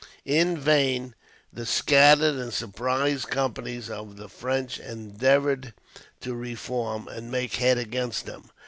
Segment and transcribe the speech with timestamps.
[0.25, 1.13] In vain,
[1.53, 5.75] the scattered and surprised companies of the French endeavoured
[6.21, 8.49] to reform, and make head against them.